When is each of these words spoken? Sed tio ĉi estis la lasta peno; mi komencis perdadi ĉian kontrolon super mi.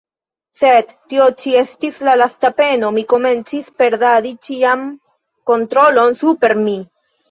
Sed 0.61 0.93
tio 1.11 1.27
ĉi 1.41 1.53
estis 1.59 2.01
la 2.09 2.17
lasta 2.23 2.51
peno; 2.63 2.91
mi 2.97 3.05
komencis 3.15 3.71
perdadi 3.85 4.35
ĉian 4.49 4.87
kontrolon 5.55 6.23
super 6.27 6.63
mi. 6.69 6.81